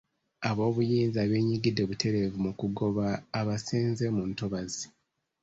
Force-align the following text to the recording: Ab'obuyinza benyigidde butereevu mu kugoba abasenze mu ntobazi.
Ab'obuyinza 0.49 1.21
benyigidde 1.31 1.83
butereevu 1.89 2.37
mu 2.45 2.51
kugoba 2.59 3.05
abasenze 3.39 4.05
mu 4.15 4.23
ntobazi. 4.31 4.85